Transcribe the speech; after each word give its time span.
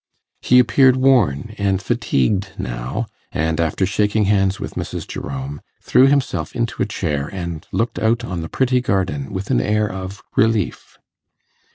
He 0.41 0.57
appeared 0.57 0.95
worn 0.95 1.53
and 1.59 1.79
fatigued 1.79 2.53
now, 2.57 3.05
and 3.31 3.59
after 3.61 3.85
shaking 3.85 4.23
hands 4.25 4.59
with 4.59 4.73
Mrs. 4.73 5.07
Jerome, 5.07 5.61
threw 5.79 6.07
himself 6.07 6.55
into 6.55 6.81
a 6.81 6.87
chair 6.87 7.27
and 7.31 7.67
looked 7.71 7.99
out 7.99 8.23
on 8.25 8.41
the 8.41 8.49
pretty 8.49 8.81
garden 8.81 9.31
with 9.31 9.51
an 9.51 9.61
air 9.61 9.87
of 9.87 10.23
relief. 10.35 10.97